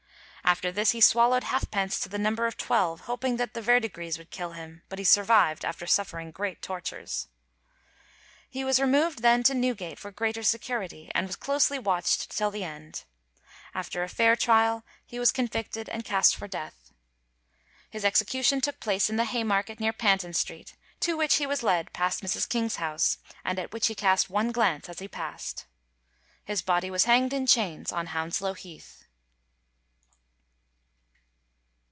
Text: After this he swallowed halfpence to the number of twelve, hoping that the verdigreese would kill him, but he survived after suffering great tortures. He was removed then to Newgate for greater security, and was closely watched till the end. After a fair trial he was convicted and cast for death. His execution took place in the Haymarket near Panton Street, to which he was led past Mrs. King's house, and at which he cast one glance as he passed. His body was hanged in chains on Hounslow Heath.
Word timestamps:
After 0.43 0.69
this 0.69 0.91
he 0.91 0.99
swallowed 0.99 1.45
halfpence 1.45 1.97
to 2.01 2.09
the 2.09 2.19
number 2.19 2.45
of 2.45 2.57
twelve, 2.57 3.01
hoping 3.01 3.37
that 3.37 3.53
the 3.53 3.61
verdigreese 3.61 4.17
would 4.17 4.31
kill 4.31 4.51
him, 4.51 4.81
but 4.89 4.99
he 4.99 5.05
survived 5.05 5.63
after 5.63 5.87
suffering 5.87 6.29
great 6.29 6.61
tortures. 6.61 7.29
He 8.49 8.65
was 8.65 8.77
removed 8.77 9.21
then 9.21 9.43
to 9.43 9.53
Newgate 9.53 9.97
for 9.97 10.11
greater 10.11 10.43
security, 10.43 11.09
and 11.15 11.25
was 11.25 11.37
closely 11.37 11.79
watched 11.79 12.31
till 12.35 12.51
the 12.51 12.65
end. 12.65 13.05
After 13.73 14.03
a 14.03 14.09
fair 14.09 14.35
trial 14.35 14.83
he 15.05 15.17
was 15.19 15.31
convicted 15.31 15.87
and 15.87 16.03
cast 16.03 16.35
for 16.35 16.49
death. 16.49 16.91
His 17.89 18.03
execution 18.03 18.59
took 18.59 18.81
place 18.81 19.09
in 19.09 19.15
the 19.15 19.23
Haymarket 19.25 19.79
near 19.79 19.93
Panton 19.93 20.33
Street, 20.33 20.75
to 20.99 21.15
which 21.15 21.35
he 21.35 21.45
was 21.47 21.63
led 21.63 21.93
past 21.93 22.21
Mrs. 22.21 22.49
King's 22.49 22.75
house, 22.75 23.19
and 23.45 23.57
at 23.57 23.71
which 23.71 23.87
he 23.87 23.95
cast 23.95 24.29
one 24.29 24.51
glance 24.51 24.89
as 24.89 24.99
he 24.99 25.07
passed. 25.07 25.65
His 26.43 26.61
body 26.61 26.91
was 26.91 27.05
hanged 27.05 27.31
in 27.31 27.47
chains 27.47 27.93
on 27.93 28.07
Hounslow 28.07 28.51
Heath. 28.53 28.97